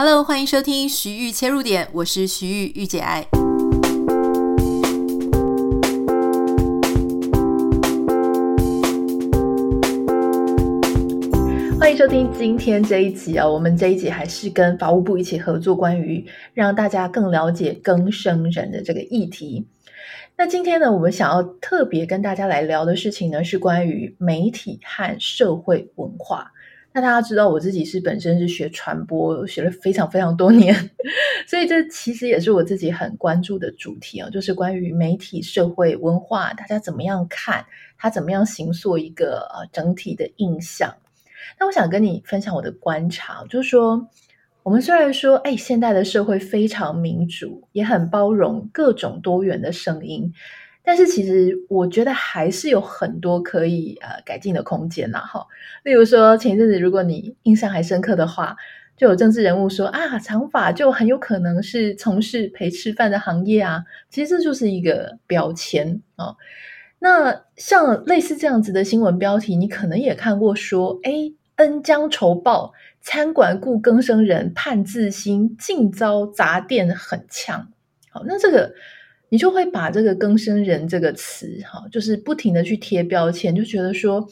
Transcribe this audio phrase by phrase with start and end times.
[0.00, 3.26] Hello，欢迎收听徐玉切入点，我是徐豫御姐爱。
[11.80, 16.24] 欢迎收听今天这一集啊，我们这一集还是跟法务部一起合作，关于
[16.54, 19.66] 让大家更了解更生人的这个议题。
[20.36, 26.52] 那今天呢，我们想要特别跟大家来聊的事情呢，是关于媒体和社会文化。
[26.92, 30.74] 那大家知道，我自己是本身是学传播，学了非常非常多年，
[31.46, 37.64] 所以这其实也是我自己很关注的主题啊，就是关于媒体、社会文化，大家怎么样看，
[37.98, 40.92] 它怎么样形塑一个呃整体的印象。
[41.60, 44.08] 那我想跟你分享我的观察，就是说，
[44.62, 50.32] 我们虽然说，哎，现代的社会非常民主，也很包容各种多元的声音。
[50.88, 55.46] 但是其实我觉得还是有很多可以呃改进的空间呐，哈。
[55.84, 58.56] 例如说前一阵子，如果你印象还深刻的话，
[58.96, 63.84] 就有政治人物说啊，长发就很有可能是从事陪吃饭的行业啊。
[64.08, 66.34] 其实这就是一个标签哦。
[67.00, 71.12] 那像类似这样子的新闻标题，你可能也看过，说哎，
[71.56, 72.72] 恩将仇报，
[73.02, 77.68] 餐馆雇更生人盼自新，竟遭砸店很呛。
[78.08, 78.72] 好，那这个。
[79.30, 84.26] 你就会把这个“更生人”这个词，哈，就是不停的去贴标签，就觉得说，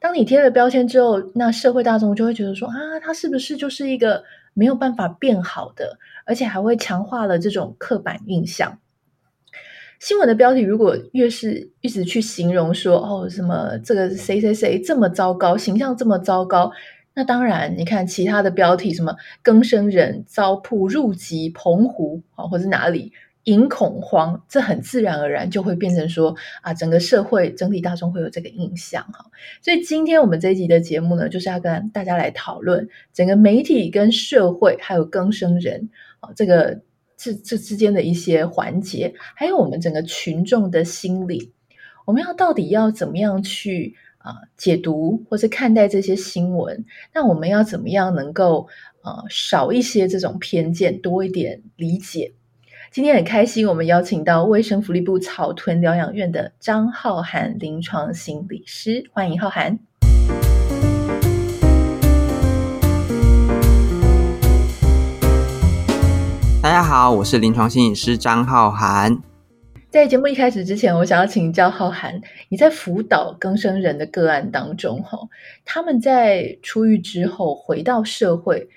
[0.00, 8.78] 当你贴了标签之后，那社会大众就会觉得说，啊，他是不是就是一个没有办法变好的，而且还会强化了这种刻板印象。
[10.00, 16.72] 新闻的标题如果越是一直去形容说，哦，什么这个谁谁谁这么糟糕，形象这么糟糕，
[17.14, 23.12] 那当然，你看其他的标题，什么“更生人遭曝入籍澎湖”啊，或者哪里。
[23.50, 29.26] 引恐慌，这很自然而然就会变成说啊，整个社会整体大众会有这个印象哈。
[29.60, 35.90] 所以今天我们这一集的节目呢，就是要跟大家来讨论整个媒体跟社会还有更生人
[36.20, 36.80] 啊，这个
[37.16, 41.52] 这这之间的一些环节，还有我们整个群众的心理，
[42.06, 46.84] 我们要到底要怎么样去啊解读或是看待这些新闻？
[47.12, 48.68] 那我们要怎么样能够
[49.02, 52.32] 啊少一些这种偏见，多一点理解？
[52.92, 59.78] 今天很开心，我们邀请到卫生福利部草屯疗养院的张浩涵临床心理师，欢迎浩涵。
[66.60, 69.16] 大家好，我是临床心理师张浩涵。
[69.88, 75.16] 在节目一开始之前，我想要请教浩涵，你在辅导更生人的个案当中，哈，
[75.64, 78.68] 他们在出狱之后回到社会。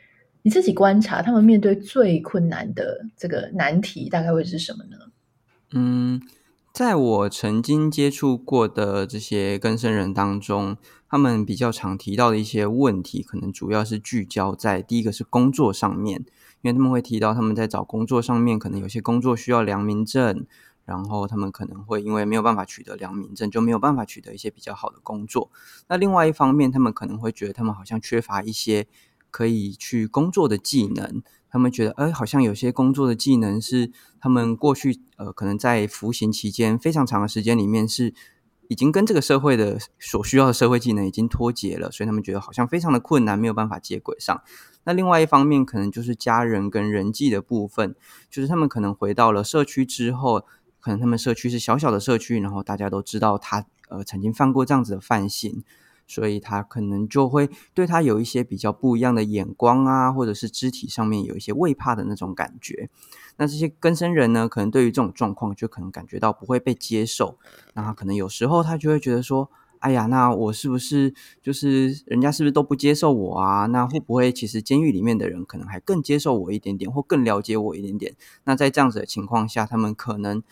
[0.44, 4.98] 你自己观察，他们面对最困难的这个难题，大概会是什么呢？
[5.72, 6.22] 嗯，
[6.74, 10.76] 在我曾经接触过的这些更生人当中，
[11.10, 16.20] 他们比较常提到的一些问题，可能主要是聚焦在第一个是工作上面，
[16.62, 20.46] 因为他们会提到他们在找工作上面，可能有些工作需要良民证，
[20.84, 25.50] 然后他们可能会因为没有办法取得良民证，就没有办法取得一些比较好的工作。
[25.88, 28.88] 那另外一方面，他们可能会觉得他们好像缺乏一些。
[29.34, 38.14] 可以去工作的技能，他们觉得，哎，好像有些工作的技能是他们过去，呃，可能在服刑期间非常长的时间里面是
[38.68, 44.40] 已经跟这个社会的所需要的社会技能已经脱节了，所以他们觉得好像非常的困难，没有办法接轨上。
[44.84, 47.96] 那另外一方面，可能就是家人跟人际的部分，
[48.30, 50.46] 就是他们可能回到了社区之后，
[50.80, 55.64] 可能他们社区是小小的社区，然后大家都知道他，呃，曾经犯过这样子的犯行。
[56.06, 62.90] 所以他可能就会对他有一些比较不一样的眼光啊，或者是肢体上面有一些畏怕的那种感觉。
[63.38, 67.38] 那这些根生人呢，可能对于这种状况就可能感觉到不会被接受。
[67.74, 69.50] 那可能有时候他就会觉得说
[69.80, 73.66] ：“哎呀，那我是不是就是人家是不是都不接受我啊？
[73.66, 78.16] 那会不会其实监狱里面的人可能还更接受我一点点，或更了解我一点点？
[78.44, 80.44] 那在这样子的情况下，他们可能。”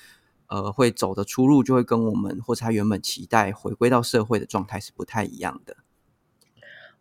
[0.51, 5.78] 呃，会走的出路就会跟我们或者他原本期待回归到社会的状态是不太一样的。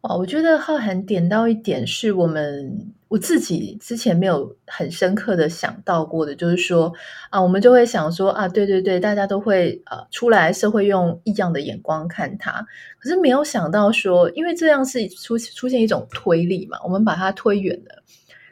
[0.02, 6.92] 哦，我觉得浩涵点到一点是我们我自己之前没有很深刻的想到过的，就是说
[7.28, 12.64] 啊，我们就会想说啊，对对对，大家都会呃出来社会用异样的眼光看他，
[13.00, 18.04] 可是没有想到说，因为这样是出出现一种推力嘛，我们把它推远了。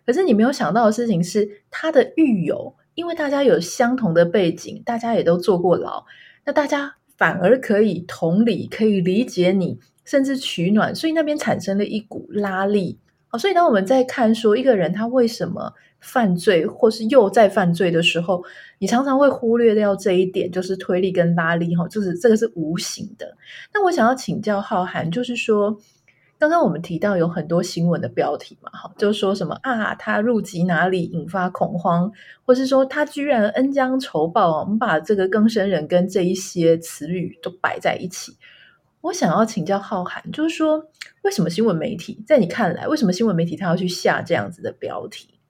[0.04, 2.74] 可是你没有想到的事情是，他的狱友。
[2.98, 6.04] 因为大家有相同的背景，大家也都坐过牢，
[6.44, 12.98] 那大家反而可以同理，可以理解你，甚至取暖，所以那边产生了一股拉力。
[13.28, 18.42] 好，所以当我们在看说一个人他为什么犯罪，或是又在犯罪的时候，
[18.80, 23.32] 你常常会忽略掉这一点，就是推力跟拉力，哈，就是这个是无形的。
[23.72, 25.78] 那我想要请教浩涵，就是说，
[26.38, 32.10] 刚刚我们提到有很多新闻的标题嘛，哈，就是说什么啊，他入籍哪里引发恐慌，
[32.44, 38.36] 或是说他居然恩将仇报，我们把这个更生人跟这一些词语都摆在一起。
[39.00, 40.84] 我想要请教浩涵，就是说，
[41.22, 45.40] 为什么新闻媒体在你看来，为什么新闻媒体他要去下这样子的标题？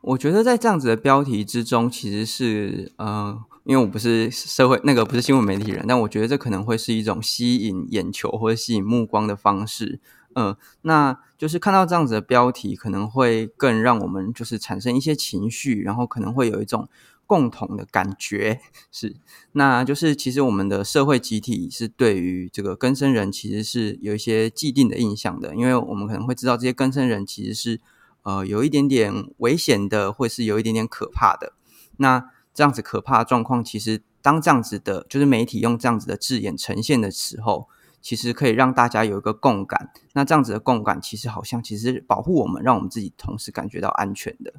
[0.00, 10.00] 我觉得在这样子的标题之中，其实是呃，因为我不是社会那个不是新闻媒体人，但我觉得这可能会是一种吸引眼球或者吸引目光的方式。
[10.34, 16.88] 嗯、那就是看到这样子的标题，可能会更让我们就是产生一些情绪，然后可能会有一种。
[17.24, 19.16] 共同的感觉是，
[19.52, 27.80] 那就是其实我们的社会集体是对于这个更生人其实是有一些既定的印象的，因为我们可能会知道这些更生人其实是
[28.24, 31.54] 呃有一点点危险的，或是有一点点可怕的。
[31.96, 37.66] 那这样子可怕的状况，其实当这样子的，就是媒体用这样子的字眼呈现的时候，
[38.02, 39.90] 其实可以让大家有一个共感。
[40.12, 44.52] 那这样子的共感，其实好像其实保护我们，让我们自己同时感觉到安全的。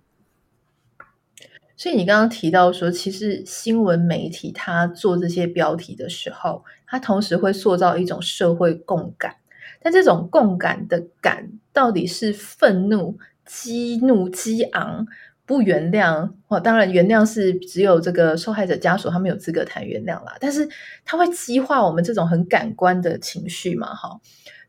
[1.75, 9.35] 所以你刚刚提到说，其实新闻媒体它做这些标题的时候，它同时会塑造一种社会共感。
[9.81, 15.05] 但这种共感的感，到底是愤怒、激怒、激昂、
[15.45, 16.31] 不原谅？
[16.47, 20.35] 哦，当然，原谅是只有这个受害者家属他们有资格谈原谅啦。
[20.39, 20.67] 但是
[21.03, 23.93] 它会激化我们这种很感官的情绪嘛？
[23.93, 24.19] 哈，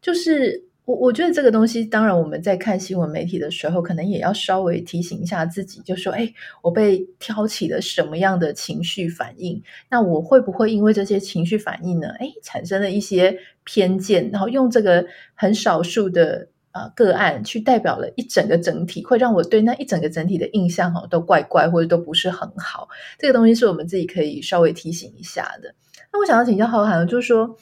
[0.00, 0.64] 就是。
[0.86, 6.30] 我我觉得这个东西，当然我们在看新闻媒体的时候，可能也要稍微提醒一下自己，就说：哎，
[6.60, 9.62] 我被挑起了什么样的情绪反应？
[9.88, 12.08] 那我会不会因为这些情绪反应呢？
[12.18, 13.34] 哎，产生了一些
[13.64, 22.88] 偏见，然后用这个很少数的呃个案去代表了一整个整体，会让我对那一整个整体的印象哈都怪怪，或者都不是很好。
[23.18, 25.74] 这个东西是我们自己可以稍微提醒一下的。
[26.12, 27.56] 那我想要请教浩涵，就是说。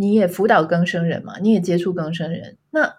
[0.00, 1.40] 你也辅导更生人嘛？
[1.40, 2.94] 你也接触更生人，那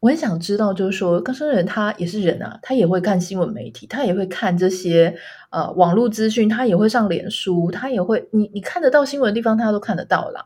[0.00, 5.14] 我很想知道，就是说更生人他也是人啊，他也会看新闻媒体，他也会看这些
[5.50, 10.44] 呃网络资讯，他也会上脸书，他也会你你看得到新闻的地方，他都看得到啦。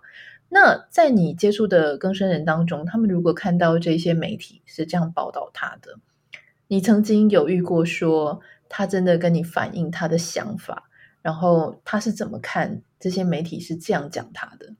[0.54, 5.98] 那在你接触的更生人当中，他们如果看到这些媒体是这样报道他的，
[6.68, 10.84] 你曾经有遇过说他真的跟你反映他的想法，
[11.22, 14.76] 然后他是怎么看这些媒体是这样讲他的？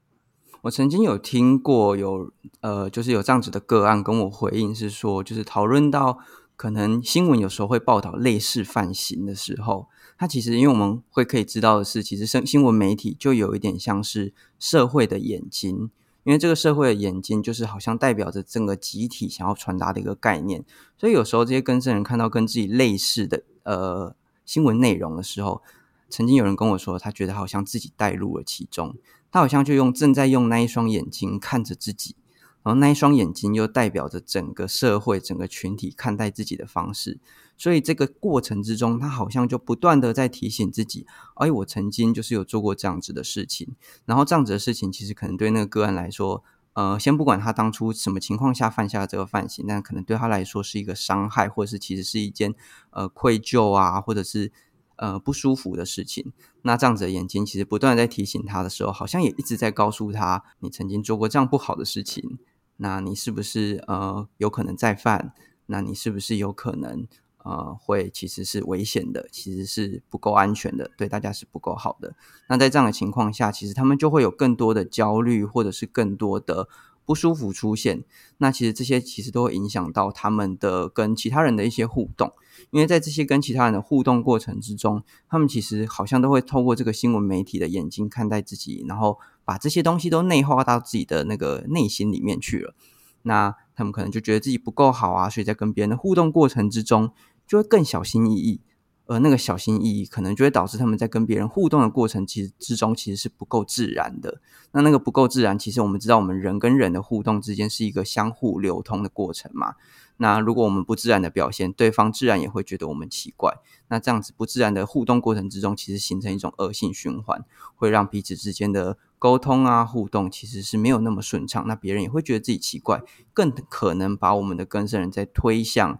[0.61, 2.31] 我曾经有听过有
[2.61, 6.19] 呃，就是有这样子的个案跟我回应是说，就是讨论到
[6.55, 15.89] 可能新闻有时候会报道类似犯行的时候，它其实因为我们会可以知道的是，其实新新闻媒体就有一点像是社会的眼睛，
[16.23, 20.63] 因为这个社会的眼睛就是好像代表着整个集体想要传达的一个概念，
[20.97, 24.15] 所以有时候这些更生人看到跟自己类似的呃
[24.45, 25.61] 新闻内容的时候，
[26.09, 28.95] 曾经有人跟我说，他觉得好像自己带入了其中。
[29.31, 32.15] 他好像就用正在用那一双眼睛看着自己，
[32.63, 37.17] 然后那一双眼睛又代表着整个社会、整个群体看待自己的方式。
[37.57, 41.05] 所以这个过程之中，他好像就不断的在提醒自己：
[41.35, 43.75] 哎，我曾经就是有做过这样子的事情。
[44.05, 46.43] 然后这样子的事情，其实可能对那个个案来说，
[46.73, 52.53] 呃，先不管他当初什么情况下犯下这个犯行，但可能对他来说是一个伤害，或者是其实是一件
[52.91, 54.51] 呃愧疚啊，或者是。
[54.97, 56.31] 呃，不舒服的事情，
[56.61, 62.39] 那这样子的眼睛其实不断在提醒他的时候，好像也一直在告诉他，你曾经做过这样不好的事情，
[62.77, 65.33] 那你是不是呃有可能再犯？
[65.65, 67.05] 那你是不是有可能
[67.45, 72.15] 呃会其实是危险的，其实是不够安全的，对大家是不够好的？
[72.49, 76.67] 那在这样的情况下，其实他们就会有更多的焦虑，或者是更多的。
[77.07, 78.03] 不舒服出现，
[78.39, 82.33] 那其实这些其实都会影响到他们的跟其他人的一些互动，
[82.71, 92.73] 因为在这些跟其他人的互动过程之中，他们其实好像都会透过这个新闻媒体的眼睛看待自己，然后把这些东西都内化到自己的那个内心里面去了。
[93.21, 97.11] 那他们可能就觉得自己不够好啊，所以在跟别人的互动过程之中，
[97.47, 98.61] 就会更小心翼翼。
[99.07, 104.41] 而那个小心翼翼，可能就会导致他们在跟别人互动的过程其实之中，其实是不够自然的。
[104.71, 109.75] 那那个不够自然，其实我们知道，我们人跟人的互动之间是一个相互流通的过程嘛。
[110.17, 113.53] 那如果我们不自然的表现，对方自然也会觉得我们奇怪。
[113.89, 121.63] 那这样子不自然的互动过程之中，其实形成一种恶性循环，会让彼此之间的沟通啊、互动其实是没有那么顺畅。
[121.67, 125.99] 那别人也会觉得自己奇怪，更可能把我们的更生人在推向。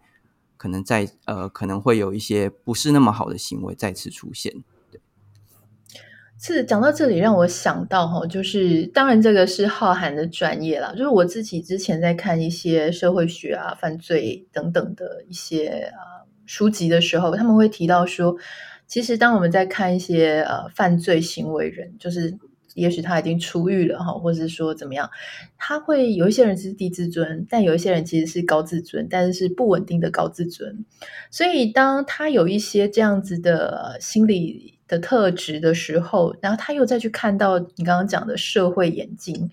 [0.57, 4.53] 可能在呃，可能会有一些不是那么好的行为再次出现。
[6.37, 18.35] 是讲到这里让我想到哈，就是当然这个是浩涵的专业啦，就是我自己之前在看一些社会学啊、犯罪等等的一些啊、书籍的时候，他们会提到说，
[18.85, 22.37] 其实当我们在看一些呃犯罪行为人，就是
[22.75, 25.09] 也许他已经出狱了哈，或者是说怎么样，
[25.57, 30.85] 他会有一些人是低自尊，但有一些人其实是高自尊，但是是不稳定的高自尊。
[31.31, 39.49] 所以当他有一些这样子的心理的特质的时候，然后他又再去看到你刚刚讲的社会眼睛，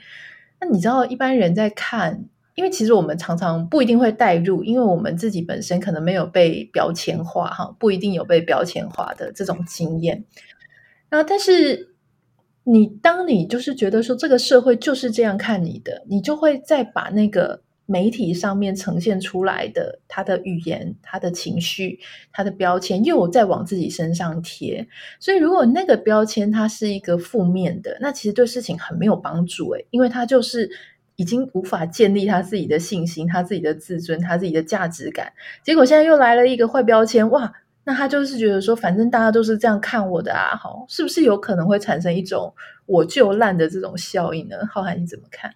[0.61, 2.27] 那你知道一般人在看。
[2.55, 10.23] 因为其实我们常常不一定会带入，因为我们自己本身可能没有被标签化，哈，不一定有被标签化的这种经验。
[11.09, 11.92] 然后，但是
[12.65, 21.99] 你当你就是觉得说这个社会就是这样看你的，你就会再把那个媒体上面呈现出来的他的语言、他的情绪、
[22.33, 24.87] 他的标签，又再往自己身上贴。
[25.21, 30.71] 所以，如果那个标签它是一个负面的，那其实对事情很没有帮助，诶，因为它就是。
[31.17, 35.31] 已经无法建立他自己的信心、他自己的自尊、他自己的价值感。
[35.63, 37.53] 结果现在又来了一个坏标签，哇！
[37.85, 42.55] 那他就是觉得说，反正大家都是这样看我的啊，好，是不是有可能会产生一种
[42.87, 44.57] 我就烂的这种效应呢？
[44.71, 45.55] 浩涵你怎么看？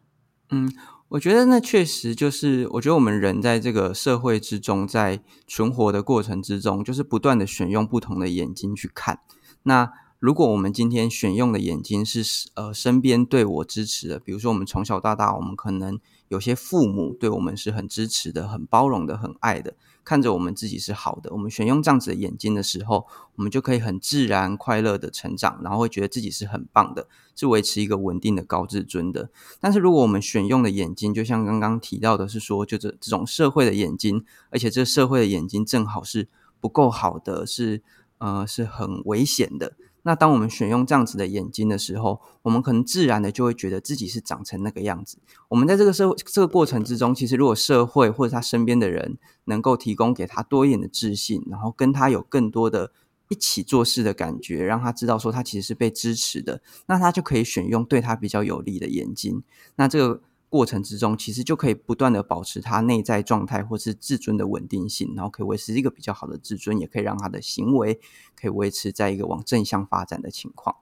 [0.50, 0.72] 嗯，
[1.08, 9.20] 我觉得那确实就是，我觉得我们人在这个社会之中，在存活的过程之中，就是不断的选用不同的眼睛去看
[9.64, 9.92] 那。
[10.18, 19.74] 如果我们今天选用的眼睛是呃身边对我支持的，比如说我们从小到大，我们可能有些父母对我们是很支持的、很包容的、很爱的，
[20.06, 21.32] 看着我们自己是好的。
[21.32, 29.28] 我们选用这样子的眼睛的时候，我们就可以很自然、快乐的成长，然后会觉得自己是很棒的，是维持一个稳定的高自尊的。
[29.58, 36.28] 但是如果我们选用的眼睛，就像刚刚提到的是说，就这这种社会的眼睛，而且这社会的眼睛正好是
[36.60, 37.82] 不够好的，是
[38.18, 39.72] 呃是很危险的。
[40.06, 45.18] 那当我们选用这样子的眼睛的时候，我们可能自然的就会觉得自己是长成那个样子。
[45.48, 52.92] 我们在这个社会这个过程之中，其实如果社会或者他身边的人能够提供给他多一点的自信，然后跟他有更多的
[53.28, 59.42] 一起做事的感觉，让他知道说他其实是被支持的，那他就可以选用对他比较有利的眼睛。
[59.74, 60.22] 那这个。
[60.48, 67.98] 过程之中，其实就可以不断的保持他内在状态或是自尊的稳定性，然后可以维持一个比较好的自尊，也可以让他的行为
[68.40, 70.76] 可以维持在一个往正向发展的情况。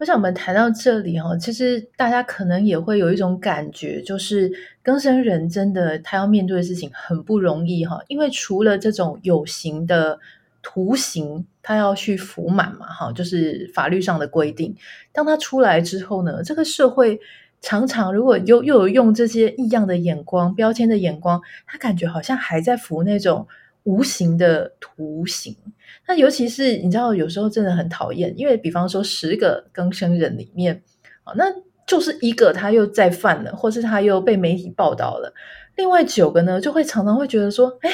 [0.00, 4.50] 我想我们谈到这里哦，其实大家可能也会有一种感觉，就是
[4.82, 10.18] 更生人真的他要面对的事情很不容易哈，因为除了这种有形的
[10.62, 14.74] 图形，他要去服满嘛哈，就是法律上的规定。
[15.12, 17.20] 当他出来之后呢，这个社会。
[17.64, 23.48] 常常，如果又又有用这些异样的眼光、标签的眼光，他感觉好像还在服那种
[23.84, 25.56] 无形的图形。
[26.06, 30.82] 那尤其是你知道，有时候真的很讨厌，因为比方说十个更生人里面，
[31.22, 31.46] 啊，那
[31.86, 35.32] 就是一个他又再犯了，或是他又被媒体报道了，
[35.76, 37.90] 另外九个呢，就会常常会觉得说，哎，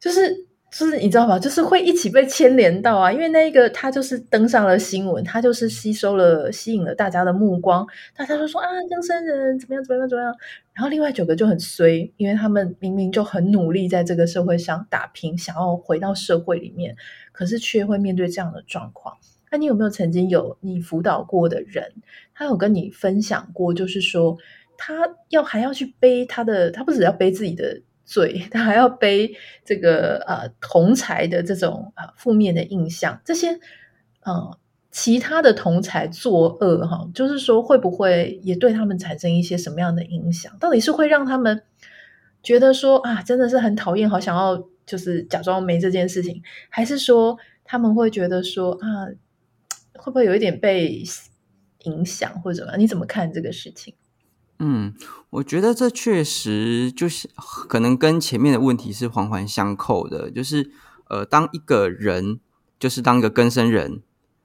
[0.00, 0.45] 就是。
[0.68, 10.34] 就是你知道吧，就是会一起被牵连到啊，因为那一个他就是登上了新闻，他就是吸收了、吸引了大家的目光，大家就说啊，江山人怎么样怎么样怎么样，
[10.74, 16.94] 然后另外九个就很衰，因为他们明明就很努力在这个社会上打拼，想要回到社会里面，
[17.32, 19.16] 可是却会面对这样的状况。
[19.50, 21.90] 那你有没有曾经有你辅导过的人，
[22.34, 24.36] 他有跟你分享过，就是说
[24.76, 27.80] 他要还要去背他的，他不只要背自己的。
[28.06, 33.58] 罪，他还要背这个呃同才的这种啊、呃、负面的印象，这些
[34.22, 34.58] 呃
[34.90, 40.56] 其他的同才作恶哈，就是说会不会也对他们产生一些什么样的影响？
[40.58, 41.64] 到底是会让他们
[42.42, 49.10] 觉得说啊真的是很讨厌，好想要就是假装没这件事情，还是说他们会觉得说啊
[49.98, 51.02] 会不会有一点被
[51.82, 52.80] 影响或者怎么样？
[52.80, 53.94] 你怎么看这个事情？
[54.58, 54.94] 嗯，
[55.30, 57.28] 我觉得这确实就是
[57.68, 60.70] 可能跟前面的问题是环环相扣的，就是
[61.08, 62.40] 呃，当一个人
[62.78, 64.02] 就是当一个更生人，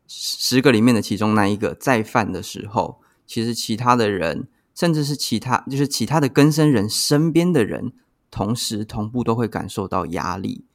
[0.07, 7.93] 十个里面的其中那一个再犯的时候，其实其他的人，甚至是其他就是其他的更生人身边的人，
[8.29, 10.65] 同时同步都会感受到压力。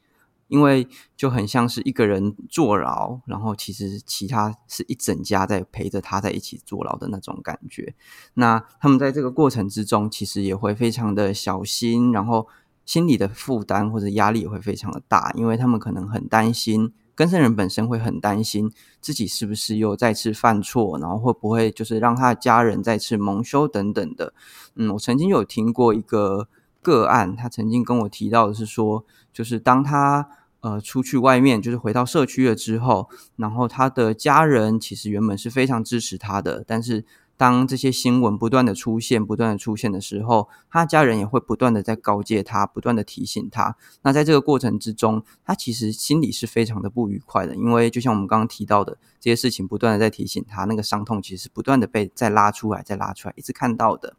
[0.49, 0.87] 因为
[1.17, 7.95] 就很像是一个人坐牢，然后其实其他是一整家在陪着他在一起坐牢的那种感觉。
[8.35, 12.47] 那他们在这个过程之中，其实也会非常的小心，然后
[12.85, 24.33] 心理的负担或者压力也会非常的大，因为他们可能很担心，跟生人本身会很担心自己是不是又再次犯错，然后会不会就是让他的家人再次蒙羞等等的。
[24.76, 26.49] 嗯，我曾经有听过一个
[26.87, 30.28] 个案，他曾经跟我提到的是说，就是当他
[30.61, 37.05] 呃出去外面，就是回到社区了之后，然后他的家人其实原本是非常支持他的，但是
[37.37, 43.76] 当这些新闻不断的出现、不断的出现的时候，他家人也会不断的在告诫他、不断的提醒他。
[44.02, 54.14] 那在这个过程之中，他其实心里是非常的不愉快的，因为就像我们刚刚提到的，这些事情不断的在提醒他，那个伤痛其实是不断的被再拉出来、再拉出来，一直看到的。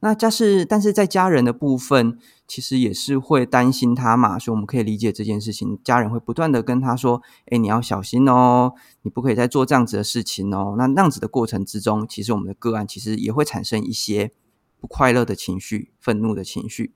[0.00, 5.78] 那家是，但是在家人的部分，其实也是会担心他嘛，所以我们可以理解这件事情。
[5.82, 14.30] 家人会不断的跟他说：“诶，你要小心哦，你不可以再做这样子的事情哦。”那那样子的过程之中，其实我们的个案其实也会产生一些
[14.78, 16.94] 不快乐的情绪、愤怒的情绪。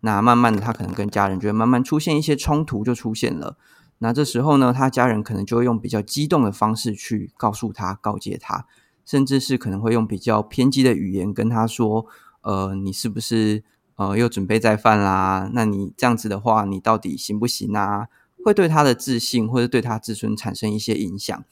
[0.00, 3.56] 那慢慢的，他可能跟家人就会慢慢出现一些冲突，就出现了。
[3.98, 8.66] 那这时候呢，他家人可能就会用比较激动的方式去告诉他、告诫他，
[9.06, 12.06] 甚至是可能会用比较偏激的语言跟他说。
[12.42, 13.62] 呃，你是不是
[13.96, 15.50] 呃又准备再犯啦？
[15.52, 18.08] 那你这样子的话，你到底行不行啊？
[18.42, 21.44] 会对他的自信或者对他自尊产生一些影响。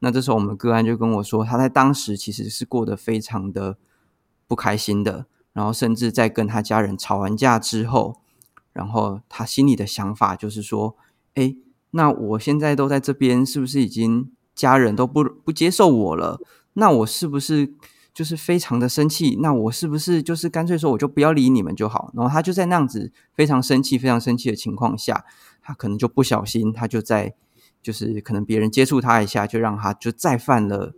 [0.00, 3.76] 那这时候我们个案就跟我说，他在当时其实是过得非常的
[4.48, 8.16] 不开心的，然后甚至在跟他家人吵完架之后，
[8.72, 10.96] 然后他心里的想法就是说，
[11.34, 11.56] 诶，
[11.92, 16.40] 那我现在都在这边，是不是已经家人都不不接受我了？
[16.72, 17.72] 那我是不是？
[18.14, 22.10] 就是非常的生气，那我是不是就是干脆说我就不要理你们就好？
[22.14, 25.24] 然后他就在那样子非常生气、非常生气的情况下，
[25.62, 27.34] 他可能就不小心，他就在
[27.82, 30.94] 就是可能别人接触他一下，就让他就再犯了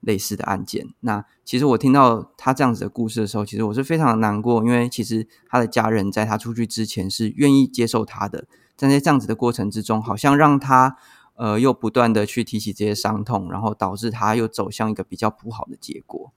[0.00, 0.86] 类似的案件。
[1.00, 10.96] 那其实我听到他这样子的故事的时候，其实我是非常的难过，因为其实他的家人在他出去之前是愿意接受他的，但在这样子的过程之中，好像让他。
[11.34, 16.30] 呃，又不断的去提起这些伤痛，然后导致他又走向一个比较不好的结果。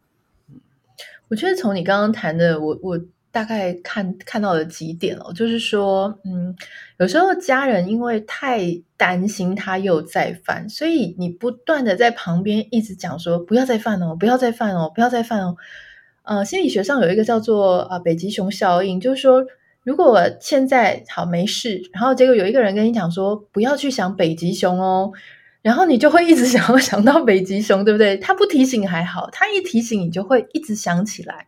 [1.27, 2.99] 我觉得从你刚刚谈的，我我
[3.31, 6.55] 大概看看到了几点哦，就是说，嗯，
[6.99, 8.61] 有时候家人因为太
[8.95, 15.57] 担心他又再犯，所以你不断的在旁边一直讲说不要再犯哦，不要再犯哦，不要再犯哦。
[16.23, 19.45] 呃，心理学上有一个叫做啊北极熊效应，就是说，
[19.83, 25.11] 如果现在好没事，然后结果有一个人跟你讲说不要去想北极熊哦。
[25.65, 28.15] 然后你就会一直想要想到北极熊，对不对？
[28.17, 31.47] 他不提醒还好，他一提醒你就会一直想起来。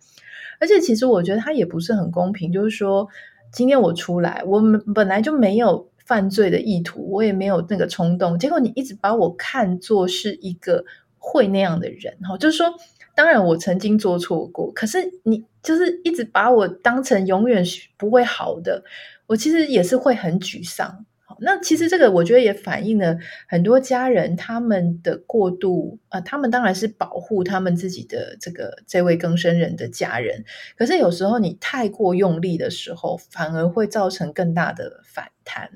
[0.59, 3.07] 而且其实我觉得他也不是很公平，就是说
[3.51, 10.83] 今天我出来，我们本来就没有犯罪的意图，我也没有那个冲动，结果你一直把我看作是一个
[11.19, 12.73] 会那样的人，哈，就是说，
[13.13, 17.63] 当然我曾经做错过，可是你就是一直把我当成永远
[17.97, 18.83] 不会好的，
[19.27, 21.05] 我其实也是会很沮丧。
[21.39, 30.45] 那其实这个我觉得也反映了很多家人他们的过度啊、他们当然是保护他们自己的这个这位更生人的家人，
[30.77, 35.69] 可是有时候你太过用力的时候，反而会造成更大的反弹。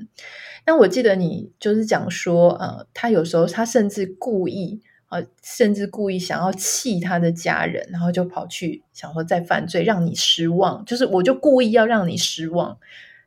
[0.65, 12.77] 那我记得你就是讲说，呃，他有时候他甚至故意、呃，甚至故意想要气他的家人，然后就跑去想说再犯罪，让你失望，就是我就故意要让你失望。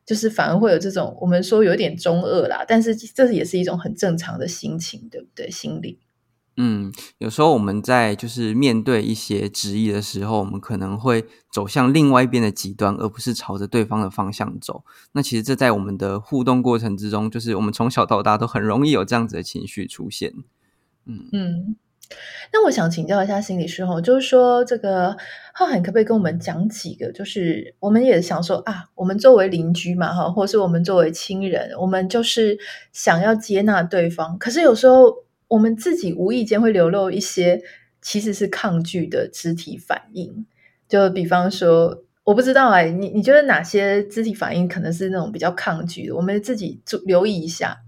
[0.07, 5.51] 就是反而会有这种我们说有点中二啦，但是这也是一种很正常的心情，对不对？
[5.51, 5.99] 心理。
[6.57, 14.85] 嗯，有时候我们在就是面对一些质疑的时候，我们可能会走向另外一边的极端，而不是朝着对方的方向走。
[15.13, 20.33] 那其实这在我们的互动过程之中，就是我们从小到大都很容易有这样子的情绪出现。
[21.07, 21.77] 嗯嗯。
[22.53, 25.17] 那我想请教一下心理师哈，就是说这个
[25.53, 27.11] 浩涵可不可以跟我们讲几个？
[27.13, 32.59] 就是我们也想说啊，我们作为邻居嘛哈，或是我们作为亲人，我们就是
[32.93, 37.61] 想要接纳对方，可是有时候我们自己无意间会流露一些
[38.01, 40.47] 其实是抗拒的肢体反应。
[40.89, 46.15] 就比方说，我不知道哎，你你觉得哪些肢体反应可能是那种比较抗拒的？
[46.15, 47.79] 我们自己注留意一下。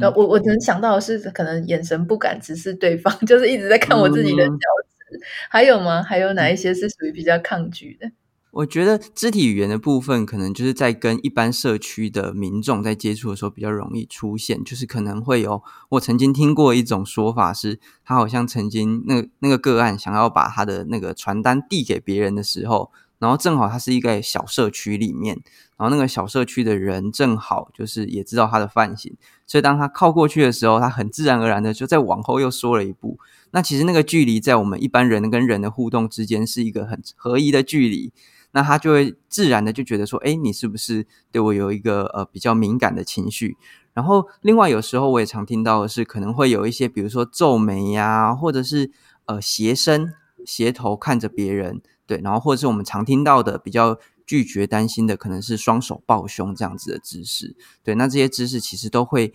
[0.00, 5.16] 呃、嗯，我我能想到的是，可能眼神不敢直视对方， 就是一直在看我自己的脚趾。
[5.16, 6.02] 嗯、还有吗？
[6.02, 8.12] 还有哪一些是属于比较抗拒的？
[8.52, 15.62] 我觉得肢体语言的部分，可能就是在跟一般社区的民众在接触的时候比较容易出现，就是可能会有。
[15.90, 22.92] 我曾经听过一种说法是，他好像曾经那个那个个案想要把他的那个传单递给别人的时候。
[23.20, 25.38] 然后正好他是一个小社区里面，
[25.76, 29.14] 然后那个小社区的人正好就是也知道他的犯行，
[29.46, 33.18] 所以当他靠过去的时候，他很自然而然的就再往后又缩了一步。
[33.50, 38.10] 那其实那个距离在我们一般人跟人的互动之间是一个很合宜的距离，
[38.52, 43.56] 那他就会自然的就觉得说，哎，你是不是对我有一个呃比较敏感的情绪？
[43.92, 48.90] 然后另外有时候我也常听到的是，可能会有一些比如说皱眉呀，或者是
[49.26, 50.14] 呃斜身
[50.46, 51.82] 斜头看着别人。
[52.10, 53.96] 对，然后或者是我们常听到的比较
[54.26, 57.54] 拒绝、担心的，可能是双手抱胸这样子的姿势。
[57.84, 59.32] 对，那这些姿势其实都会，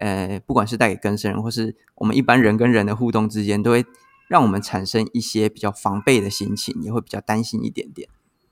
[0.00, 3.84] 呃，不管是带给更生人，或是我们一般人跟人的互动之间，都会
[4.26, 8.08] 让我们产生一些比较防备的心情，也会比较担心一点点。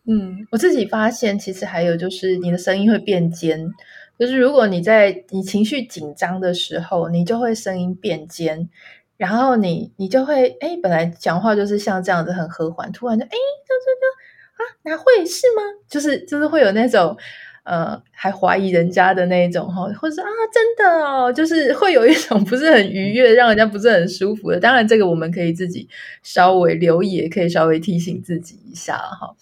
[0.06, 3.68] 嗯，我自己发现，其实还有就是你的声音会变尖，
[4.16, 8.68] 就是如果你在你情绪紧张的时候，你就会声音变尖，
[9.16, 15.62] 然后你你就会哎，本来讲话就是像这样子很和缓，突然就哎，就就就啊，哪会是吗？
[15.88, 17.16] 就是就是会有那种。
[17.64, 24.60] 呃，还怀疑人家的那种哈，或者是啊，真的哦，就是会有一种不是很愉悦，让人家不是很舒服的。
[24.60, 25.88] 当然，这个我们可以自己
[26.22, 29.34] 稍微留意，也可以稍微提醒自己一下哈。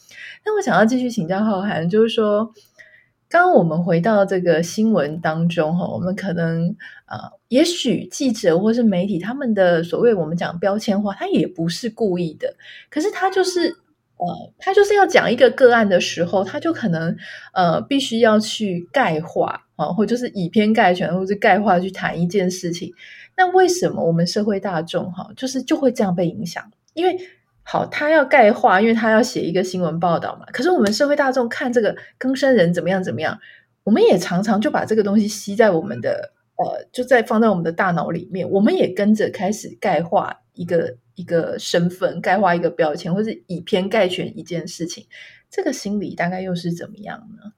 [0.47, 2.49] 那我想要继续请教浩涵，就是说，
[3.33, 7.19] 刚刚我们回到这个新闻当中哈，我们可能呃，
[7.49, 12.55] 也许记者或是媒体他们的所谓我们讲标签化，他也不是故意的，
[12.91, 13.75] 可是他就是。
[14.19, 17.17] 呃，他就是要讲一个个案的时候，他就可能
[17.55, 22.93] 呃，必须要去概化啊，或就是以偏概全，或是概化去谈一件事情。
[23.37, 26.63] 那为什么我们社会大众哈，就是就会这样被影响？
[26.95, 27.19] 因为
[27.63, 30.47] 好，他要概化，因为他要写一个新闻报道嘛。
[30.53, 33.39] 可是我们社会大众看这个更生人怎么样怎么样，
[33.85, 40.97] 我们也常常就把这个东西吸在我们的呃，就在放在我们的大脑里面，我们也跟着开始概化一个。
[41.15, 45.07] 一个身份，概括一个标签，或是以偏概全一件事情，
[45.51, 47.53] 这个心理大概又是怎么样呢？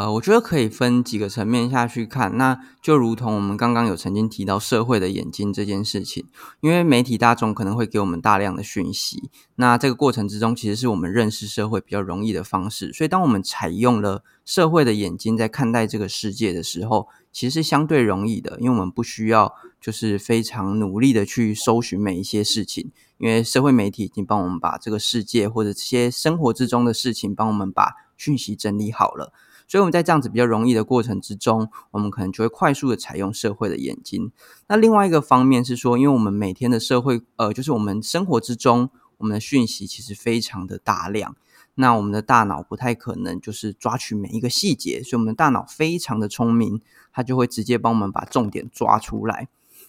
[0.00, 6.24] 呃，我觉得可以分几个层面下去看，那就如同我们刚刚有曾经提到社会的眼睛这件事情，
[6.62, 19.52] 因为媒体大众可能会给我们大量的讯息，那这个过程之中其实是我们认识社会比较容易的方式，所以当我们采用了社会的眼睛在看待这个世界的时候，其实是相对容易的，因为我们不需要。
[19.80, 29.32] 就是非常努力的去搜寻每一些事情，因为社会媒体已经帮我们把这个世界或者这些生活之中的事情帮我们把讯息整理好了，
[29.70, 34.32] 所以我们在这样子比较容易的过程之中，我们可能就会快速的采用社会的眼睛。
[34.66, 41.36] 那另外一个方面是说，因为我们每天的社会，呃，就是我们生活之中，我们的讯息其实非常的大量，
[41.76, 46.80] 那我们的大脑不太可能就是抓取每一个细节，所以我们的大脑非常的聪明，
[47.12, 49.46] 它就会直接帮我们把重点抓出来。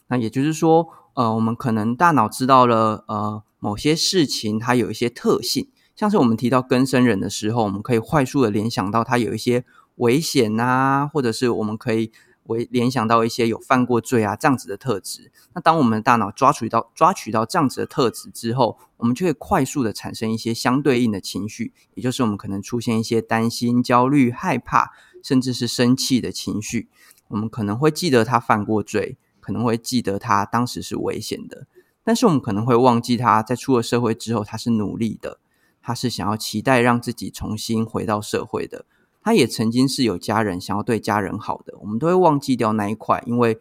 [0.10, 5.70] 那也就是说，呃，我们可能大脑知道了，呃，某些事情它有一些特性，
[6.02, 9.64] 像是我们提到更生人的时候，我们可以快速的联想到他有一些
[9.98, 12.12] 危险啊，或者是我们可以
[12.46, 15.32] 为联想到一些有犯过罪啊这样子的特质。
[15.54, 26.90] 那当我们的大脑抓取到抓取到这样子的特质之后，我们就会快速的产生一些相对应的情绪，也就是我们可能出现一些担心、焦虑、害怕，甚至是生气的情绪。
[27.28, 29.20] 我们可能会记得他犯过罪。
[29.40, 31.68] 可能会记得他当时是危险的，
[32.04, 35.40] 但是我们可能会忘记他在出了社会之后，他是努力的，
[35.82, 38.86] 他是想要期待让自己重新回到社会的。
[39.24, 43.60] 他也曾经是有家人想要对家人好的，我们都会忘记掉那一块，因为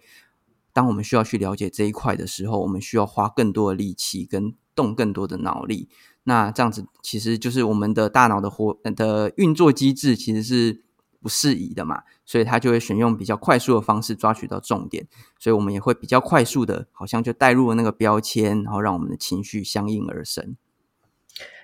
[0.73, 5.89] 当我们需要去了解这一块的时候，我们需要花更多的力气跟动更多的脑力。
[6.23, 10.83] 那这样子其实就是我们的大脑的活的运作机制其实是
[11.21, 12.03] 不适宜的嘛。
[12.25, 15.07] 所以他就会选用比较快速的方式抓取到重点，
[15.39, 20.57] 所以我们也会比较快速的，好像就带入了那个标签，然后让我们的情绪相应而生。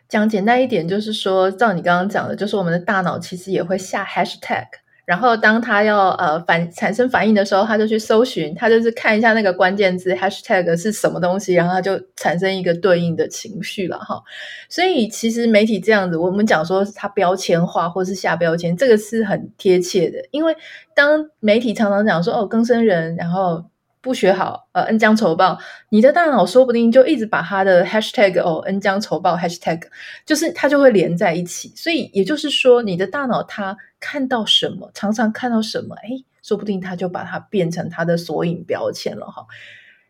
[0.09, 4.66] 讲简单一点，就是说，照你刚刚讲的，就是我们的大脑其实也会下 hashtag。
[5.05, 14.21] 然后当他要呃反产生反应的时候，他就去搜寻，他就是看一下那个关键字 hashtag 是什么东西，然后他就产生一个对应的情绪了哈。
[14.69, 20.57] 所以其实媒体这样子，我们讲说它标签化或是下标签，这个是很贴切的，因为
[20.95, 23.64] 当媒体常常讲说哦更生人，然后。
[24.07, 29.83] 不学好，呃，恩将仇报，你的大脑说不定就一直把他的 hashtag 哦，恩将仇报 hashtag，
[30.25, 31.73] 就是它就会连在一起。
[31.75, 39.45] 所以也就是说，你的大脑它看到什么，常常看到什么，诶，说不定它就把它变成它的索引标签了哈。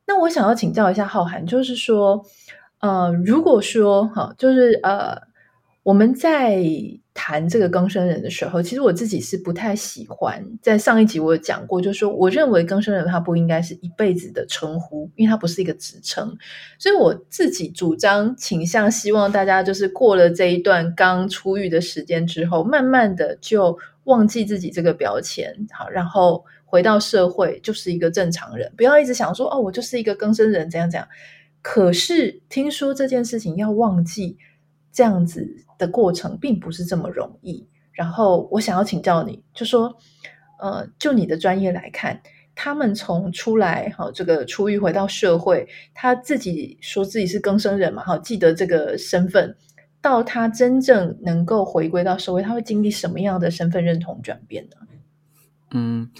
[0.06, 2.22] 那我想要请教一下浩涵，就是说，
[2.80, 5.34] 呃，如果说哈，就是呃。
[5.86, 6.60] 我们在
[7.16, 10.44] 谈这个更生人的时候，其实我自己是不太喜欢。
[10.60, 16.36] 在上一集我有讲过，就是说，我认为更生人他不应该是一辈子的称呼，因为他不是一个职称。
[16.78, 31.08] 所以我自己主张倾向，希望大家就是过了这一段刚出狱的时间之后，慢慢的就忘记自己这个标签，好，然后回到社会就是一个正常人，不要一直想说哦，我就是一个更生人，怎样怎样。
[31.62, 34.36] 可是听说这件事情要忘记。
[34.92, 35.46] 这样子
[35.78, 37.68] 的过程并不是这么容易。
[37.92, 39.96] 然后我想要请教你，就说，
[40.58, 42.20] 呃，就你的专业来看，
[42.54, 49.56] 他们从出来哈，这个出狱回到社会，他自己说自己是更生人嘛，哈，记得这个身份，
[50.00, 54.76] 到他真正能够回归到社会，他会经历什么样的身份认同转变呢？
[55.70, 56.10] 嗯。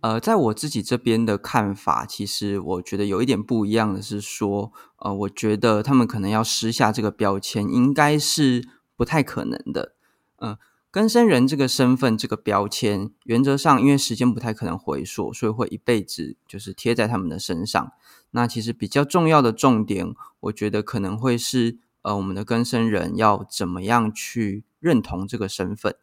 [0.00, 9.94] 呃，在我自己这边的看法，其实我觉得有一点不一样的是说，呃，我觉得他们可能要撕下这个标签，应该是不太可能的。
[10.36, 10.58] 嗯、呃，
[10.90, 17.92] 更生人这个身份、这个标签，原则上因为时间不太可能回溯，所以会一辈子就是贴在他们的身上。
[18.32, 25.96] 那其实比较重要的重点，我觉得可能会是，呃，我们的更生人要怎么样去认同这个身份，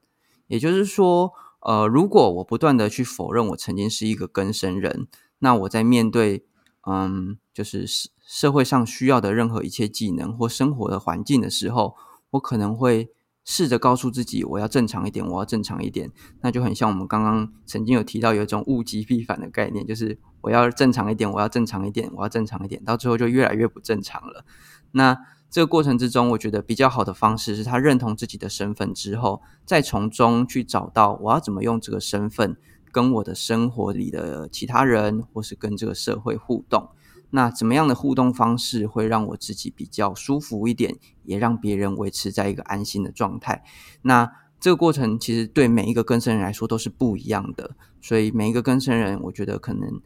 [0.47, 1.33] 也就是说。
[1.61, 5.07] 呃，如果我不断的去否认我曾经是一个更生人，
[5.39, 6.45] 那我在面对
[6.87, 11.95] 嗯，就是社社会上需要的任何一切技能或生活的环境的时候，
[12.31, 13.11] 我可能会
[13.43, 16.11] 试着告诉自己，我要正常一点，我要正常一点。
[16.41, 24.45] 那就很像我们刚刚曾经有提到有一种物极必反的概念，就是我要正常一点，我要正常一点，我要正常一点，到最后就越来越不正常了。
[24.91, 25.17] 那
[25.51, 32.55] 这个过程之中，我觉得比较好的方式是他认同自己的身份之后，再从中去找到我要怎么用这个身份
[32.89, 36.87] 跟我的生活里的其他人，或是跟这个社会互动。
[37.31, 43.61] 那怎么样的互动方式会让我自己比较舒服一点，也让别人维持在一个安心的状态？
[44.03, 49.99] 那这个过程其实对每一个更生人来说都是不一样的，所以每一个更生人，我觉得可能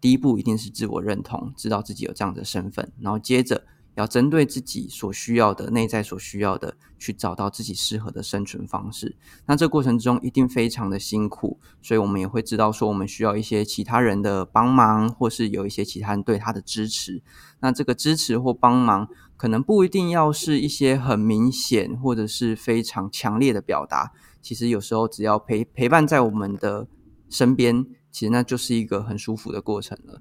[0.00, 3.64] 第一步一定是自我认同，知道自己有这样的身份，然后接着。
[3.94, 9.16] 要针对自己所需要的内在所需要的，去找到自己适合的生存方式。
[9.46, 17.22] 那这过程中一定非常的辛苦，所以我们也会知道说，我们需要一些其他人的帮忙，或是有一些其他人对他的支持。
[17.60, 24.12] 那这个支持或帮忙，可能不一定要是一些很明显或者是非常强烈的表达。
[24.42, 26.86] 其实有时候只要陪陪伴在我们的
[27.30, 30.20] 身边，其实那就是一个很舒服的过程了。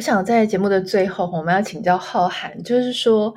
[0.00, 3.34] 我想在节目的最后，我们要请教浩涵，就是说，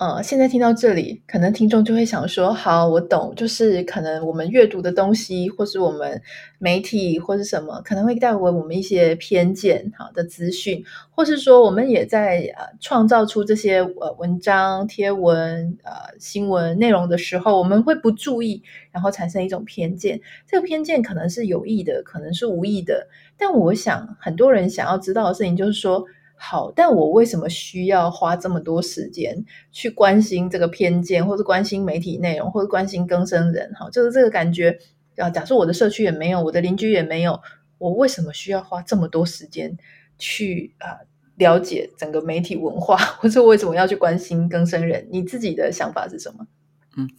[0.00, 6.22] 呃，现在听到这里，可能听众就会想说，好，我懂，就是可能我们阅读的东西，或是我们
[6.58, 20.18] 媒体或是什么，可能会带给我们一些偏见，好的资讯，或是说，我们也在呃创造出这些呃文章、贴文、呃新闻内容的时候，我们会不注意，然后产生一种偏见。
[20.46, 23.06] 这个偏见可能是有意的，可能是无意的。
[23.36, 26.06] 但我想，很多人想要知道的事情就是说，
[26.42, 33.70] 好，但我为什么需要花这么多时间去关心这个偏见，或者关心媒体内容，或者关心更生人？
[33.74, 34.78] 哈，就是这个感觉
[35.18, 35.28] 啊。
[35.28, 37.38] 假设我的社区也没有，我的邻居也没有，
[37.76, 39.76] 我为什么需要花这么多时间
[40.18, 41.04] 去啊
[41.36, 45.06] 了解整个媒体文化， 或者为什么要去关心更生人？
[45.12, 46.46] 你自己的想法是什么？
[46.96, 47.10] 嗯。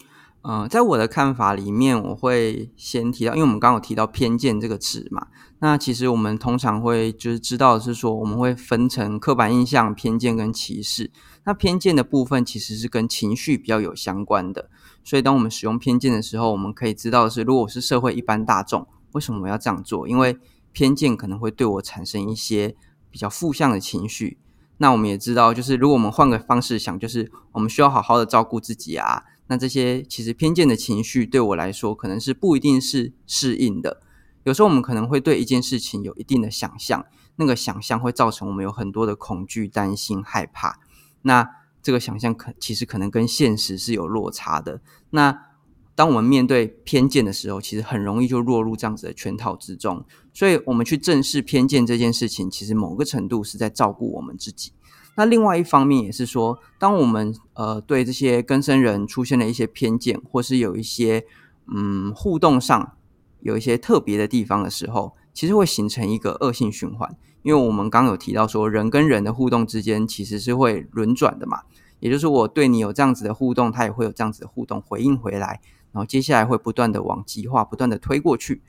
[0.44, 5.28] 呃，在我的看法里面，我会先提到，因为我们刚刚有提到偏见这个词嘛，
[5.64, 11.12] 那其实我们通常会就是知道是说，我们会分成刻板印象、偏见跟歧视。
[11.44, 14.72] 那偏见的部分其实是跟情绪比较有相关的，
[15.04, 20.08] 所以当我们使用偏见的时候，我们可以知道是，如果我是社会一般大众，为什么我要这样做？
[20.08, 20.36] 因为
[20.72, 22.76] 偏见可能会对我产生一些
[23.12, 24.40] 比较负向的情绪。
[24.78, 29.24] 那我们也知道，就是如果我们换个方式想，就是我们需要好好的照顾自己啊。
[29.46, 34.02] 那这些其实偏见的情绪对我来说，可能是不一定是适应的。
[34.44, 40.80] 有时候我们可能会对一件事情有一定的想象，那个想象会造成我们有很多的恐惧、担心、害怕。
[41.24, 41.48] 那
[41.82, 44.82] 这个想象可其实可能跟现实是有落差的。
[45.12, 45.48] 那
[45.94, 50.04] 当我们面对偏见的时候，其实很容易就落入这样子的圈套之中。
[50.34, 54.72] 所以，我们去正视偏见这件事情，其实某个程度是在照顾我们自己。
[55.16, 61.26] 那另外一方面也是说，当我们呃对这些更生人出现了一些偏见，或是有一些
[61.68, 62.94] 嗯互动上
[63.42, 67.16] 有一些特别的地方的时候，其实会形成一个恶性循环。
[67.44, 71.62] 因为我们刚有提到说，人跟人的互动之间其实是会轮转的嘛，
[72.00, 75.60] 也就是我对你有这样子的互动，他也会有这样子的互动回应回来，
[75.92, 78.62] 然后接下来会不断的往极化，不断的推过去。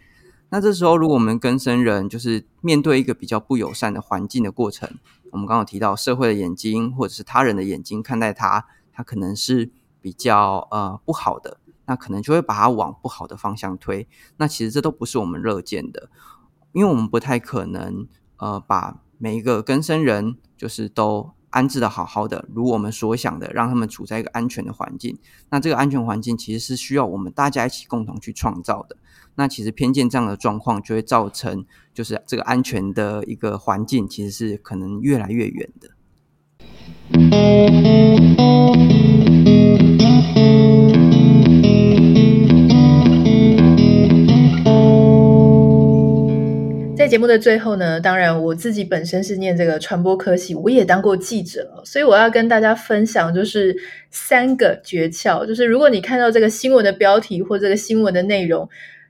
[0.49, 4.89] 那这时候，如果我们跟生人就是面对一个比较不友善的环境的过程，
[5.31, 11.59] 我们刚刚有提到社会的眼睛或者是他人的眼睛看待他，他可能是比较呃不好的，
[11.93, 14.09] 那可能就会把它往不好的方向推。
[14.39, 16.09] 那其实这都不是我们乐见的，
[16.73, 18.07] 因为我们不太可能
[18.39, 21.33] 呃把每一个更生人就是都。
[21.53, 25.19] 安置的好好的，如我们所想的，让他们处在一个安全的环境。
[25.51, 28.97] 那这个安全环境其实是需要我们大家一起共同去创造的。
[29.35, 35.91] 那其实偏见这样的状况就会造成，就是这个安全的一个环境其实是可能越来越远的。
[47.12, 53.77] 节目的最后呢，当然我自己本身是念这个传播科系，我也当过记者，所以我要跟大家分享就是
[54.11, 58.66] 三个诀窍，就是如果你看到这个新闻的标题或这个新闻的内容，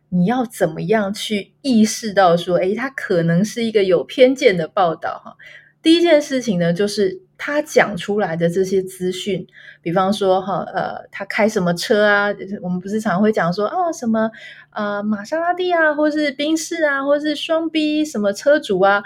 [0.09, 5.37] 你要怎么样去意识到说，诶，它可能是一个有偏见的报道哈？
[5.83, 9.45] 第一件事情呢，就是他讲出来的这些资讯，
[9.83, 12.29] 比方说哈，呃，他开什么车啊？
[12.63, 14.31] 我们不是常会讲说，哦，什么
[14.71, 19.03] 呃，玛莎拉蒂啊，或是宾士啊，或是双 B 什么车主啊，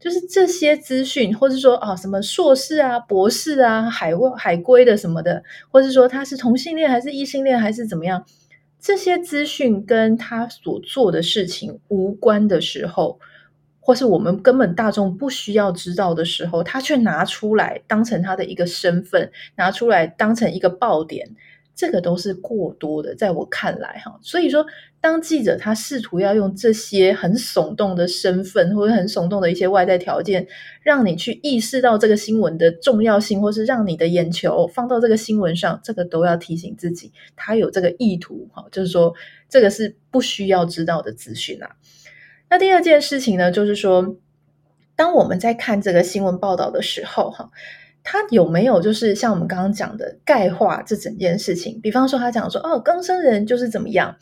[0.00, 8.26] 就是这些资讯，或是说啊，什么硕士啊、博士啊、海外海归的什么的，或是说他是同性恋还是异性恋还是怎么样，
[8.80, 13.20] 这些资讯跟他所做的事情无关的时候。
[13.86, 21.24] 或是我们根本大众不需要知道的时候，他却拿出来当成他的一个身份，拿出来当成一个爆点，
[21.72, 24.18] 这个都是过多的，在我看来哈。
[24.20, 24.66] 所以说，
[25.00, 30.44] 当记者他试图要用这些很耸动的身份，或者很耸动的一些外在条件，
[30.82, 39.14] 让你去意识到这个新闻的重要性，或是让你的眼球放到这个新闻上，这个都要提醒自己，他有这个意图哈，就是说
[39.48, 41.70] 这个是不需要知道的资讯啊。
[42.48, 44.16] 那第二件事情呢，就是说，
[44.94, 47.50] 当我们在看这个新闻报道的时候，哈，
[48.02, 51.80] 他有没有就是像我们刚刚讲的概化这整件事情？
[51.80, 54.16] 比方说，他讲说，哦，刚生人就是怎么样。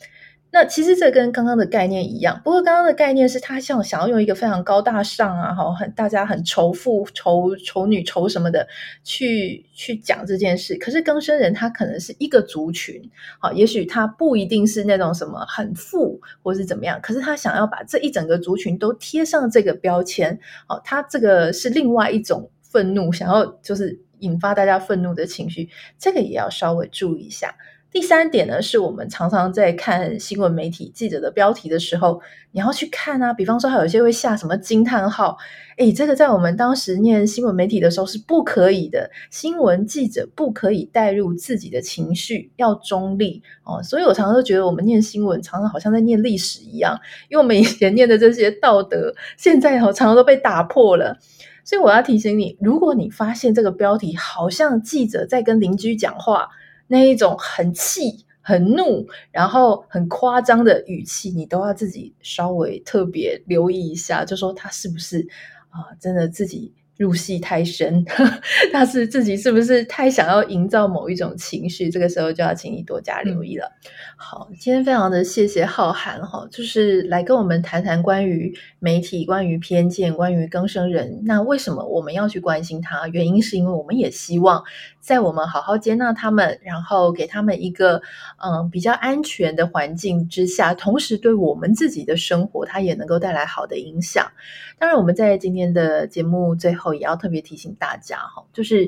[0.54, 8.64] 那其实这跟刚刚的概念一样，不过刚刚的概念是他像想要用一个非常高大上啊，哈，很大家很仇富、仇仇女、仇什么的
[9.02, 10.76] 去去讲这件事。
[10.76, 13.02] 可是更生人他可能是一个族群，
[13.40, 20.38] 好，也许他不一定是那种什么很富或是怎么样，可是他想要把这一整个族群都贴上这个标签，
[20.68, 27.56] 好，他这个是另外一种愤怒，想要就是引发大家愤怒的情绪，这个也要稍微注意一下。
[27.94, 33.32] 第三点呢，是我们常常在看新闻媒体记者的标题的时候，你要去看啊。
[33.32, 35.38] 比方说，还有一些会下什么惊叹号，
[35.76, 39.08] 诶，这个在我们当时念新闻媒体的时候是不可以的。
[39.30, 43.80] 新闻记者不可以带入自己的情绪，要中立哦。
[43.80, 51.16] 所以我常常都觉得，我们念新闻常常好像在念历史一样，因为我们以前念的这些道德，现在好常常都被打破了。
[51.62, 56.48] 所以我要提醒你，如果你发现这个标题好像记者在跟邻居讲话，
[56.86, 65.26] 那一种很气、很怒，然后很夸张的语气，你都要自己稍微特别留意一下，就说他是不是
[65.70, 66.72] 啊、真的自己。
[66.96, 68.04] 入戏太深，
[68.72, 71.90] 但是自己是不是太想要营造某一种情绪？
[71.90, 73.66] 这个时候就要请你多加留意了。
[73.66, 81.22] 嗯、好，今天非常的谢谢浩涵哈，就是来跟我们谈谈关于媒体、关于偏见、关于更生人。
[81.24, 83.08] 那为什么我们要去关心他？
[83.08, 84.62] 原因是因为我们也希望
[85.00, 88.00] 在我们好好接纳他们，然后给他们一个
[88.38, 94.30] 嗯比较安全的环境之下，同时对我们自己的生活，它也能够带来好的影响。
[94.78, 96.83] 当然，我们在今天的节目最后。
[96.84, 98.86] 后也要特别提醒大家哈，就是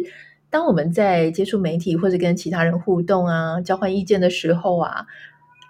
[0.51, 5.07] 当我们在接触媒体或者跟其他人互动啊、交换意见的时候啊，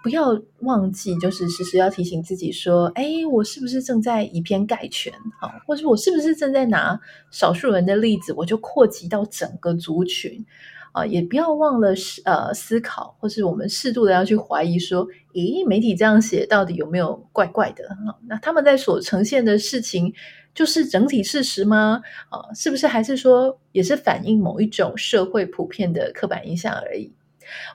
[0.02, 5.48] 不要忘记，就是时时要提醒自己说：哎，我是不是正在以偏概全啊？
[5.66, 10.44] 或者我是不是正在拿少数人的例子，我就扩及到整个族群
[10.92, 11.06] 啊？
[11.06, 17.96] 也不要忘了呃思考，或是我们适度的要去怀疑说：咦，媒体这样写到底有没有怪怪的？
[18.28, 20.12] 那他们在所呈现的事情。
[20.56, 22.00] 就是整体事实吗？
[22.30, 27.12] 啊，是不是还是说也是反映某一种社会普遍的刻板印象而已？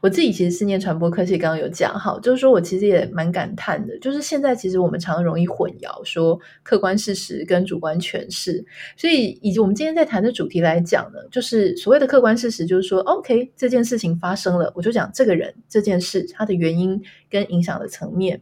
[0.01, 8.65] 我自己其实是念传播科技，刚刚有讲哈，就是说我其实也蛮感叹的，就是现在其实我们常常容易混淆说客观事实跟主观诠释，
[8.97, 18.41] 所以以及我们今天在谈的主题来讲呢，就是所谓的客观事实，就是说 OK 这件事情发生了，我就讲这个人这件事它的原因跟影响的层面。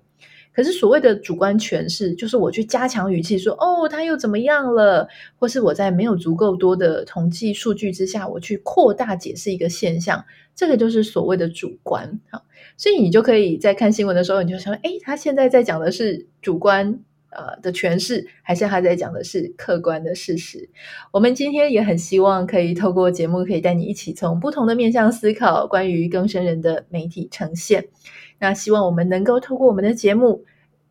[0.52, 5.08] 可是所谓的主观诠释，就是我去加强语气说，哦，他又怎么样了？
[5.38, 12.20] 或是我在没有足够多的统计数据之下，我去扩大解释一个现象，这个就是所谓的主观。
[12.30, 12.44] 好，
[12.76, 20.70] 所以你就可以在看新闻的时候，你就想，哎，他现在在讲的是主观呃的诠释，还是他在讲的是客观的事实？
[21.12, 27.86] 我们今天也很希望可以透过节目，可以带你一起从不同的面向思考关于更生人的媒体呈现。
[28.40, 30.44] 那希望我们能够透过我们的节目，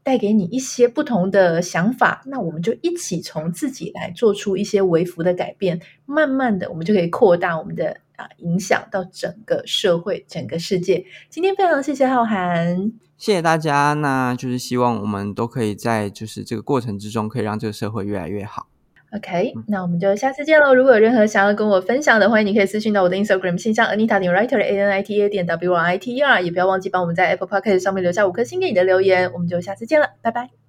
[0.02, 2.22] 带给你一些不同的想法。
[2.26, 11.04] 那我们就一起从自己来做出一些微幅的改变，慢慢的，我们就可以扩大我们的啊影响到整个社会、整个世界。
[11.28, 13.94] 今天非常谢谢浩涵，谢谢大家。
[13.94, 18.68] 那就是希望我们都可以在就是这个过程之中，可以让这个社会越来越好。
[19.16, 20.74] OK，那我们就下次见喽。
[20.74, 26.14] 如果有任何想要跟我分享的，欢迎你可以私信到我的 Instagram 信箱 Anita 点 Writer A N I T A 点 W R I T
[26.14, 29.32] E R，也不要忘记帮我们在 Apple Podcast 上面留下五颗星给你的留言。
[29.32, 30.67] 我们就下次见了，拜拜。